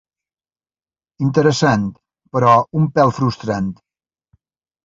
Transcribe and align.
Interessant, 1.27 1.85
però 2.37 2.57
un 2.81 2.89
pèl 2.97 3.15
frustrant. 3.19 3.69